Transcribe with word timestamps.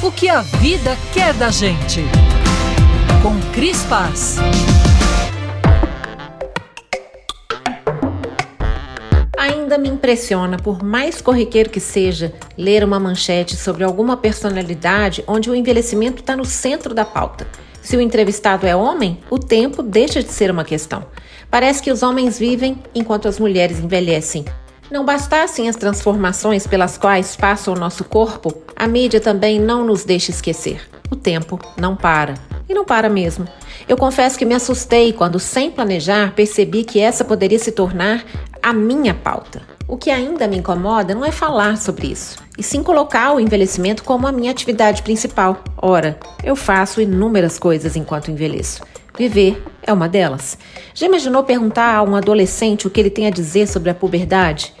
O 0.00 0.12
que 0.12 0.28
a 0.28 0.42
vida 0.42 0.96
quer 1.12 1.34
da 1.34 1.50
gente. 1.50 2.04
Com 3.20 3.36
Cris 3.52 3.82
Paz. 3.86 4.36
Ainda 9.36 9.76
me 9.76 9.88
impressiona, 9.88 10.56
por 10.56 10.84
mais 10.84 11.20
corriqueiro 11.20 11.68
que 11.68 11.80
seja, 11.80 12.32
ler 12.56 12.84
uma 12.84 13.00
manchete 13.00 13.56
sobre 13.56 13.82
alguma 13.82 14.16
personalidade 14.16 15.24
onde 15.26 15.50
o 15.50 15.54
envelhecimento 15.54 16.22
está 16.22 16.36
no 16.36 16.44
centro 16.44 16.94
da 16.94 17.04
pauta. 17.04 17.48
Se 17.82 17.96
o 17.96 18.00
entrevistado 18.00 18.68
é 18.68 18.76
homem, 18.76 19.18
o 19.28 19.36
tempo 19.36 19.82
deixa 19.82 20.22
de 20.22 20.30
ser 20.30 20.48
uma 20.48 20.64
questão. 20.64 21.06
Parece 21.50 21.82
que 21.82 21.90
os 21.90 22.04
homens 22.04 22.38
vivem 22.38 22.80
enquanto 22.94 23.26
as 23.26 23.40
mulheres 23.40 23.80
envelhecem. 23.80 24.44
Não 24.90 25.04
bastassem 25.04 25.68
as 25.68 25.76
transformações 25.76 26.66
pelas 26.66 26.96
quais 26.96 27.36
passa 27.36 27.70
o 27.70 27.74
nosso 27.74 28.04
corpo, 28.04 28.54
a 28.74 28.86
mídia 28.86 29.20
também 29.20 29.60
não 29.60 29.84
nos 29.84 30.02
deixa 30.02 30.30
esquecer. 30.30 30.80
O 31.10 31.16
tempo 31.16 31.58
não 31.76 31.94
para. 31.94 32.34
E 32.66 32.72
não 32.72 32.86
para 32.86 33.08
mesmo. 33.10 33.46
Eu 33.86 33.98
confesso 33.98 34.38
que 34.38 34.46
me 34.46 34.54
assustei 34.54 35.12
quando, 35.12 35.38
sem 35.38 35.70
planejar, 35.70 36.32
percebi 36.34 36.84
que 36.84 37.00
essa 37.00 37.22
poderia 37.22 37.58
se 37.58 37.72
tornar 37.72 38.24
a 38.62 38.72
minha 38.72 39.12
pauta. 39.12 39.60
O 39.86 39.96
que 39.96 40.10
ainda 40.10 40.48
me 40.48 40.56
incomoda 40.56 41.14
não 41.14 41.24
é 41.24 41.30
falar 41.30 41.76
sobre 41.78 42.08
isso, 42.08 42.38
e 42.58 42.62
sim 42.62 42.82
colocar 42.82 43.32
o 43.32 43.40
envelhecimento 43.40 44.04
como 44.04 44.26
a 44.26 44.32
minha 44.32 44.50
atividade 44.50 45.02
principal. 45.02 45.62
Ora, 45.76 46.18
eu 46.44 46.54
faço 46.54 47.00
inúmeras 47.00 47.58
coisas 47.58 47.96
enquanto 47.96 48.30
envelheço. 48.30 48.82
Viver 49.16 49.62
é 49.82 49.92
uma 49.92 50.08
delas. 50.08 50.58
Já 50.94 51.06
imaginou 51.06 51.42
perguntar 51.42 51.94
a 51.94 52.02
um 52.02 52.14
adolescente 52.14 52.86
o 52.86 52.90
que 52.90 53.00
ele 53.00 53.10
tem 53.10 53.26
a 53.26 53.30
dizer 53.30 53.66
sobre 53.66 53.90
a 53.90 53.94
puberdade? 53.94 54.74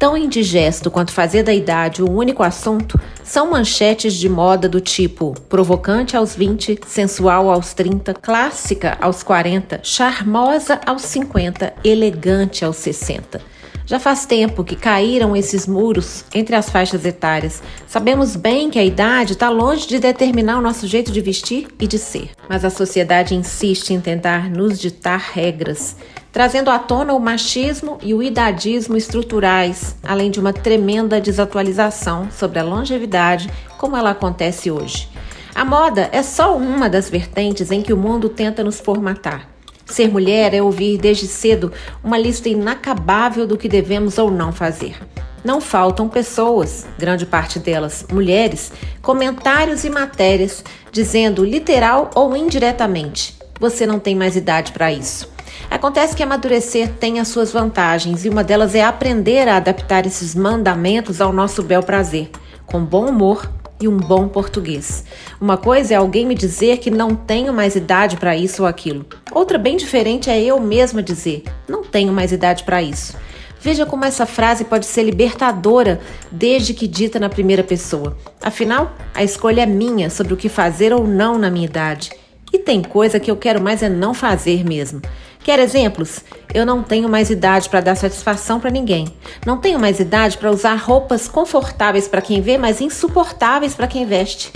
Tão 0.00 0.16
indigesto 0.16 0.90
quanto 0.90 1.12
fazer 1.12 1.42
da 1.42 1.52
idade 1.52 2.02
o 2.02 2.10
único 2.10 2.42
assunto 2.42 2.98
são 3.22 3.50
manchetes 3.50 4.14
de 4.14 4.30
moda 4.30 4.66
do 4.66 4.80
tipo 4.80 5.34
provocante 5.46 6.16
aos 6.16 6.34
20, 6.34 6.80
sensual 6.86 7.50
aos 7.50 7.74
30, 7.74 8.14
clássica 8.14 8.96
aos 8.98 9.22
40, 9.22 9.80
charmosa 9.82 10.80
aos 10.86 11.02
50, 11.02 11.74
elegante 11.84 12.64
aos 12.64 12.76
60. 12.76 13.42
Já 13.84 13.98
faz 13.98 14.24
tempo 14.24 14.64
que 14.64 14.74
caíram 14.74 15.36
esses 15.36 15.66
muros 15.66 16.24
entre 16.32 16.56
as 16.56 16.70
faixas 16.70 17.04
etárias. 17.04 17.62
Sabemos 17.86 18.36
bem 18.36 18.70
que 18.70 18.78
a 18.78 18.84
idade 18.84 19.32
está 19.32 19.50
longe 19.50 19.86
de 19.86 19.98
determinar 19.98 20.58
o 20.58 20.62
nosso 20.62 20.86
jeito 20.86 21.12
de 21.12 21.20
vestir 21.20 21.68
e 21.78 21.86
de 21.86 21.98
ser, 21.98 22.30
mas 22.48 22.64
a 22.64 22.70
sociedade 22.70 23.34
insiste 23.34 23.92
em 23.92 24.00
tentar 24.00 24.48
nos 24.48 24.78
ditar 24.78 25.18
regras, 25.34 25.96
trazendo 26.32 26.70
à 26.70 26.78
tona 26.78 27.12
o 27.12 27.20
machismo 27.20 27.98
e 28.02 28.14
o 28.14 28.22
idadismo 28.22 28.96
estruturais, 28.96 29.96
além 30.02 30.30
de 30.30 30.38
uma 30.38 30.52
tremenda 30.52 31.20
desatualização 31.20 32.28
sobre 32.30 32.58
a 32.58 32.64
longevidade 32.64 33.50
como 33.78 33.96
ela 33.96 34.10
acontece 34.10 34.70
hoje. 34.70 35.08
A 35.54 35.64
moda 35.64 36.08
é 36.12 36.22
só 36.22 36.56
uma 36.56 36.88
das 36.88 37.10
vertentes 37.10 37.70
em 37.70 37.82
que 37.82 37.92
o 37.92 37.96
mundo 37.96 38.28
tenta 38.28 38.62
nos 38.62 38.78
formatar. 38.78 39.48
Ser 39.84 40.08
mulher 40.08 40.54
é 40.54 40.62
ouvir 40.62 40.98
desde 40.98 41.26
cedo 41.26 41.72
uma 42.02 42.16
lista 42.16 42.48
inacabável 42.48 43.46
do 43.46 43.58
que 43.58 43.68
devemos 43.68 44.18
ou 44.18 44.30
não 44.30 44.52
fazer. 44.52 44.96
Não 45.42 45.60
faltam 45.60 46.08
pessoas, 46.08 46.86
grande 46.98 47.26
parte 47.26 47.58
delas 47.58 48.06
mulheres, 48.12 48.70
comentários 49.02 49.84
e 49.84 49.90
matérias 49.90 50.62
dizendo 50.92 51.44
literal 51.44 52.10
ou 52.14 52.36
indiretamente: 52.36 53.36
você 53.58 53.86
não 53.86 53.98
tem 53.98 54.14
mais 54.14 54.36
idade 54.36 54.70
para 54.70 54.92
isso. 54.92 55.28
Acontece 55.70 56.16
que 56.16 56.22
amadurecer 56.22 56.90
tem 56.98 57.20
as 57.20 57.28
suas 57.28 57.52
vantagens 57.52 58.24
e 58.24 58.28
uma 58.28 58.42
delas 58.42 58.74
é 58.74 58.82
aprender 58.82 59.46
a 59.46 59.56
adaptar 59.56 60.04
esses 60.04 60.34
mandamentos 60.34 61.20
ao 61.20 61.32
nosso 61.32 61.62
bel 61.62 61.80
prazer, 61.80 62.28
com 62.66 62.84
bom 62.84 63.06
humor 63.06 63.48
e 63.80 63.86
um 63.86 63.96
bom 63.96 64.26
português. 64.26 65.04
Uma 65.40 65.56
coisa 65.56 65.94
é 65.94 65.96
alguém 65.96 66.26
me 66.26 66.34
dizer 66.34 66.78
que 66.78 66.90
não 66.90 67.14
tenho 67.14 67.52
mais 67.52 67.76
idade 67.76 68.16
para 68.16 68.36
isso 68.36 68.62
ou 68.62 68.68
aquilo. 68.68 69.06
Outra 69.30 69.56
bem 69.56 69.76
diferente 69.76 70.28
é 70.28 70.42
eu 70.42 70.58
mesma 70.58 71.02
dizer: 71.02 71.44
não 71.68 71.84
tenho 71.84 72.12
mais 72.12 72.32
idade 72.32 72.64
para 72.64 72.82
isso. 72.82 73.16
Veja 73.60 73.86
como 73.86 74.04
essa 74.04 74.26
frase 74.26 74.64
pode 74.64 74.86
ser 74.86 75.04
libertadora 75.04 76.00
desde 76.32 76.74
que 76.74 76.88
dita 76.88 77.20
na 77.20 77.28
primeira 77.28 77.62
pessoa. 77.62 78.16
Afinal, 78.42 78.92
a 79.14 79.22
escolha 79.22 79.62
é 79.62 79.66
minha 79.66 80.10
sobre 80.10 80.34
o 80.34 80.36
que 80.36 80.48
fazer 80.48 80.92
ou 80.92 81.06
não 81.06 81.38
na 81.38 81.50
minha 81.50 81.66
idade. 81.66 82.10
E 82.52 82.58
tem 82.58 82.82
coisa 82.82 83.20
que 83.20 83.30
eu 83.30 83.36
quero 83.36 83.60
mais 83.60 83.82
é 83.82 83.88
não 83.88 84.12
fazer 84.12 84.64
mesmo. 84.64 85.00
Quer 85.42 85.58
exemplos? 85.58 86.22
Eu 86.52 86.66
não 86.66 86.82
tenho 86.82 87.08
mais 87.08 87.30
idade 87.30 87.68
para 87.68 87.80
dar 87.80 87.94
satisfação 87.94 88.60
para 88.60 88.70
ninguém. 88.70 89.08
Não 89.46 89.56
tenho 89.56 89.80
mais 89.80 89.98
idade 89.98 90.36
para 90.36 90.50
usar 90.50 90.74
roupas 90.74 91.26
confortáveis 91.26 92.06
para 92.06 92.20
quem 92.20 92.42
vê, 92.42 92.58
mas 92.58 92.80
insuportáveis 92.80 93.74
para 93.74 93.86
quem 93.86 94.04
veste. 94.04 94.52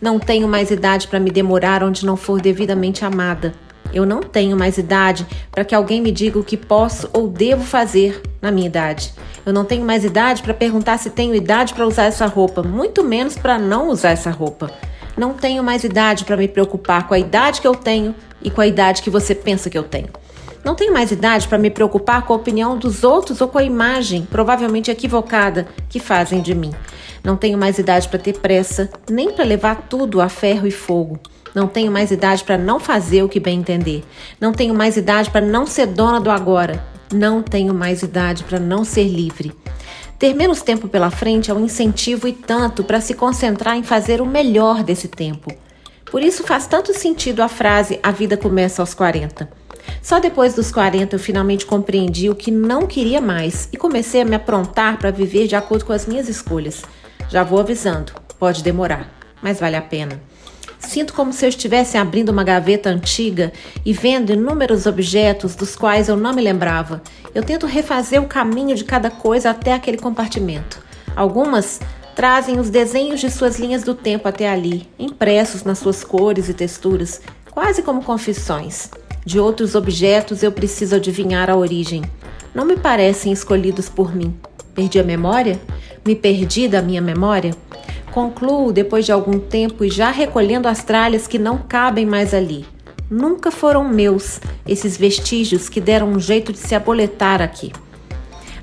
Não 0.00 0.18
tenho 0.18 0.48
mais 0.48 0.72
idade 0.72 1.06
para 1.06 1.20
me 1.20 1.30
demorar 1.30 1.84
onde 1.84 2.04
não 2.04 2.16
for 2.16 2.40
devidamente 2.40 3.04
amada. 3.04 3.54
Eu 3.92 4.04
não 4.04 4.20
tenho 4.20 4.56
mais 4.56 4.76
idade 4.76 5.24
para 5.52 5.64
que 5.64 5.74
alguém 5.74 6.00
me 6.00 6.10
diga 6.10 6.36
o 6.36 6.44
que 6.44 6.56
posso 6.56 7.08
ou 7.12 7.28
devo 7.28 7.62
fazer 7.62 8.20
na 8.42 8.50
minha 8.50 8.66
idade. 8.66 9.14
Eu 9.46 9.52
não 9.52 9.64
tenho 9.64 9.84
mais 9.84 10.04
idade 10.04 10.42
para 10.42 10.52
perguntar 10.52 10.98
se 10.98 11.10
tenho 11.10 11.32
idade 11.32 11.74
para 11.74 11.86
usar 11.86 12.04
essa 12.04 12.26
roupa, 12.26 12.60
muito 12.60 13.04
menos 13.04 13.36
para 13.36 13.56
não 13.56 13.88
usar 13.88 14.10
essa 14.10 14.32
roupa. 14.32 14.68
Não 15.16 15.32
tenho 15.32 15.62
mais 15.62 15.84
idade 15.84 16.24
para 16.24 16.36
me 16.36 16.48
preocupar 16.48 17.06
com 17.06 17.14
a 17.14 17.18
idade 17.18 17.60
que 17.60 17.68
eu 17.68 17.74
tenho 17.76 18.16
e 18.44 18.50
com 18.50 18.60
a 18.60 18.66
idade 18.66 19.02
que 19.02 19.10
você 19.10 19.34
pensa 19.34 19.68
que 19.68 19.78
eu 19.78 19.82
tenho. 19.82 20.10
Não 20.64 20.74
tenho 20.74 20.92
mais 20.92 21.10
idade 21.10 21.48
para 21.48 21.58
me 21.58 21.70
preocupar 21.70 22.22
com 22.22 22.32
a 22.32 22.36
opinião 22.36 22.78
dos 22.78 23.04
outros 23.04 23.40
ou 23.40 23.48
com 23.48 23.58
a 23.58 23.64
imagem, 23.64 24.26
provavelmente 24.30 24.90
equivocada, 24.90 25.66
que 25.88 25.98
fazem 25.98 26.40
de 26.40 26.54
mim. 26.54 26.72
Não 27.22 27.36
tenho 27.36 27.58
mais 27.58 27.78
idade 27.78 28.08
para 28.08 28.18
ter 28.18 28.38
pressa, 28.38 28.90
nem 29.10 29.32
para 29.32 29.44
levar 29.44 29.88
tudo 29.88 30.20
a 30.20 30.28
ferro 30.28 30.66
e 30.66 30.70
fogo. 30.70 31.18
Não 31.54 31.68
tenho 31.68 31.92
mais 31.92 32.10
idade 32.10 32.42
para 32.44 32.58
não 32.58 32.80
fazer 32.80 33.22
o 33.22 33.28
que 33.28 33.38
bem 33.38 33.60
entender. 33.60 34.04
Não 34.40 34.52
tenho 34.52 34.74
mais 34.74 34.96
idade 34.96 35.30
para 35.30 35.44
não 35.44 35.66
ser 35.66 35.86
dona 35.86 36.20
do 36.20 36.30
agora. 36.30 36.84
Não 37.12 37.42
tenho 37.42 37.72
mais 37.72 38.02
idade 38.02 38.42
para 38.42 38.58
não 38.58 38.84
ser 38.84 39.04
livre. 39.04 39.52
Ter 40.18 40.34
menos 40.34 40.62
tempo 40.62 40.88
pela 40.88 41.10
frente 41.10 41.50
é 41.50 41.54
um 41.54 41.64
incentivo 41.64 42.26
e 42.26 42.32
tanto 42.32 42.82
para 42.82 43.00
se 43.00 43.14
concentrar 43.14 43.76
em 43.76 43.82
fazer 43.82 44.20
o 44.20 44.26
melhor 44.26 44.82
desse 44.82 45.08
tempo. 45.08 45.52
Por 46.06 46.22
isso 46.22 46.44
faz 46.44 46.66
tanto 46.66 46.92
sentido 46.94 47.42
a 47.42 47.48
frase 47.48 47.98
a 48.02 48.10
vida 48.10 48.36
começa 48.36 48.82
aos 48.82 48.94
40. 48.94 49.48
Só 50.02 50.18
depois 50.20 50.54
dos 50.54 50.70
40 50.70 51.14
eu 51.14 51.20
finalmente 51.20 51.66
compreendi 51.66 52.28
o 52.28 52.34
que 52.34 52.50
não 52.50 52.86
queria 52.86 53.20
mais 53.20 53.68
e 53.72 53.76
comecei 53.76 54.20
a 54.20 54.24
me 54.24 54.36
aprontar 54.36 54.98
para 54.98 55.10
viver 55.10 55.46
de 55.46 55.56
acordo 55.56 55.84
com 55.84 55.92
as 55.92 56.06
minhas 56.06 56.28
escolhas. 56.28 56.82
Já 57.28 57.42
vou 57.42 57.58
avisando, 57.58 58.12
pode 58.38 58.62
demorar, 58.62 59.08
mas 59.42 59.60
vale 59.60 59.76
a 59.76 59.82
pena. 59.82 60.20
Sinto 60.78 61.14
como 61.14 61.32
se 61.32 61.44
eu 61.44 61.48
estivesse 61.48 61.96
abrindo 61.96 62.28
uma 62.28 62.44
gaveta 62.44 62.90
antiga 62.90 63.52
e 63.84 63.92
vendo 63.92 64.32
inúmeros 64.32 64.86
objetos 64.86 65.54
dos 65.54 65.74
quais 65.74 66.08
eu 66.08 66.16
não 66.16 66.34
me 66.34 66.42
lembrava. 66.42 67.02
Eu 67.34 67.42
tento 67.42 67.66
refazer 67.66 68.22
o 68.22 68.26
caminho 68.26 68.76
de 68.76 68.84
cada 68.84 69.10
coisa 69.10 69.50
até 69.50 69.72
aquele 69.72 69.96
compartimento. 69.96 70.78
Algumas 71.16 71.80
trazem 72.14 72.60
os 72.60 72.70
desenhos 72.70 73.20
de 73.20 73.30
suas 73.30 73.58
linhas 73.58 73.82
do 73.82 73.94
tempo 73.94 74.28
até 74.28 74.48
ali, 74.48 74.88
impressos 74.98 75.64
nas 75.64 75.78
suas 75.78 76.04
cores 76.04 76.48
e 76.48 76.54
texturas, 76.54 77.20
quase 77.50 77.82
como 77.82 78.02
confissões. 78.02 78.90
De 79.24 79.40
outros 79.40 79.74
objetos 79.74 80.42
eu 80.42 80.52
preciso 80.52 80.96
adivinhar 80.96 81.50
a 81.50 81.56
origem. 81.56 82.02
Não 82.54 82.64
me 82.64 82.76
parecem 82.76 83.32
escolhidos 83.32 83.88
por 83.88 84.14
mim. 84.14 84.34
Perdi 84.74 84.98
a 84.98 85.04
memória? 85.04 85.58
Me 86.04 86.14
perdi 86.14 86.68
da 86.68 86.82
minha 86.82 87.00
memória? 87.00 87.54
Concluo 88.12 88.72
depois 88.72 89.04
de 89.04 89.12
algum 89.12 89.38
tempo 89.38 89.84
e 89.84 89.90
já 89.90 90.10
recolhendo 90.10 90.68
as 90.68 90.84
tralhas 90.84 91.26
que 91.26 91.38
não 91.38 91.58
cabem 91.58 92.06
mais 92.06 92.32
ali. 92.32 92.64
Nunca 93.10 93.50
foram 93.50 93.88
meus 93.88 94.40
esses 94.66 94.96
vestígios 94.96 95.68
que 95.68 95.80
deram 95.80 96.08
um 96.08 96.20
jeito 96.20 96.52
de 96.52 96.58
se 96.58 96.74
aboletar 96.74 97.42
aqui. 97.42 97.72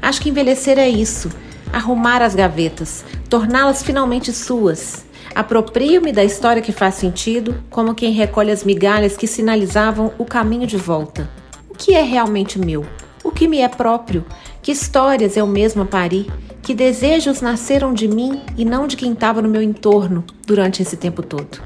Acho 0.01 0.21
que 0.21 0.29
envelhecer 0.29 0.79
é 0.79 0.87
isso: 0.87 1.29
arrumar 1.71 2.21
as 2.21 2.33
gavetas, 2.33 3.03
torná-las 3.31 3.81
finalmente 3.81 4.33
suas, 4.33 5.05
Aproprio-me 5.33 6.11
da 6.11 6.23
história 6.23 6.61
que 6.61 6.73
faz 6.73 6.95
sentido, 6.95 7.63
como 7.69 7.95
quem 7.95 8.11
recolhe 8.11 8.51
as 8.51 8.65
migalhas 8.65 9.15
que 9.15 9.25
sinalizavam 9.25 10.11
o 10.17 10.25
caminho 10.25 10.67
de 10.67 10.75
volta. 10.75 11.29
O 11.69 11.73
que 11.73 11.93
é 11.93 12.01
realmente 12.01 12.59
meu? 12.59 12.85
O 13.23 13.31
que 13.31 13.47
me 13.47 13.59
é 13.59 13.69
próprio? 13.69 14.25
Que 14.61 14.73
histórias 14.73 15.37
eu 15.37 15.47
mesma 15.47 15.85
pari? 15.85 16.29
Que 16.61 16.73
desejos 16.73 17.39
nasceram 17.39 17.93
de 17.93 18.09
mim 18.09 18.41
e 18.57 18.65
não 18.65 18.87
de 18.87 18.97
quem 18.97 19.13
estava 19.13 19.41
no 19.41 19.47
meu 19.47 19.61
entorno 19.61 20.23
durante 20.45 20.81
esse 20.81 20.97
tempo 20.97 21.23
todo? 21.23 21.61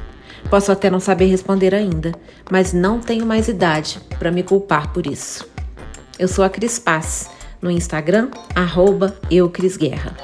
Posso 0.47 0.71
até 0.71 0.91
não 0.91 0.99
saber 0.99 1.25
responder 1.25 1.73
ainda, 1.73 2.11
mas 2.51 2.71
não 2.71 2.99
tenho 2.99 3.25
mais 3.25 3.47
idade 3.47 3.99
para 4.19 4.31
me 4.31 4.43
culpar 4.43 4.93
por 4.93 5.07
isso. 5.07 5.47
Eu 6.19 6.27
sou 6.27 6.45
a 6.45 6.49
Cris 6.49 6.77
Paz, 6.77 7.31
no 7.59 7.71
Instagram, 7.71 8.29
arroba 8.55 9.17
eucrisguerra. 9.31 10.15